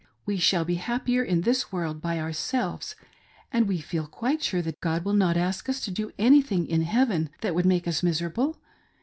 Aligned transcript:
We 0.25 0.37
shall 0.37 0.65
be 0.65 0.77
happi, 0.77 1.19
er 1.19 1.23
in 1.23 1.41
this 1.41 1.71
world 1.71 2.01
by 2.01 2.19
ourselves, 2.19 2.95
and 3.51 3.67
we 3.67 3.77
feel 3.79 4.07
quite 4.07 4.41
sure 4.41 4.63
that 4.63 4.79
God 4.81 5.05
will 5.05 5.13
not 5.13 5.37
ask 5.37 5.69
us 5.69 5.79
to 5.81 5.91
do 5.91 6.11
anything 6.17 6.65
in 6.65 6.81
heaven 6.81 7.29
that 7.41 7.53
would 7.53 7.67
make 7.67 7.87
us 7.87 8.01
miserable. 8.01 8.57